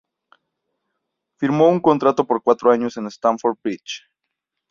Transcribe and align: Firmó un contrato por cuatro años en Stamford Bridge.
Firmó 1.37 1.69
un 1.69 1.79
contrato 1.79 2.25
por 2.25 2.41
cuatro 2.41 2.71
años 2.71 2.97
en 2.97 3.05
Stamford 3.05 3.59
Bridge. 3.63 4.07